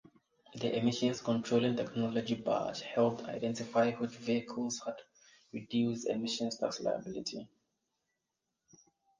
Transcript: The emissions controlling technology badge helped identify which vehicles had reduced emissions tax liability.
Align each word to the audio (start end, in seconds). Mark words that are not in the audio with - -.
The 0.55 0.77
emissions 0.79 1.21
controlling 1.21 1.75
technology 1.75 2.33
badge 2.33 2.81
helped 2.81 3.23
identify 3.25 3.91
which 3.91 4.13
vehicles 4.15 4.81
had 4.83 4.95
reduced 5.53 6.07
emissions 6.07 6.57
tax 6.57 6.79
liability. 6.81 7.47